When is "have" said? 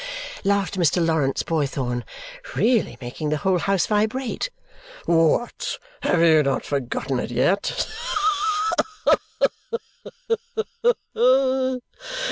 6.09-6.45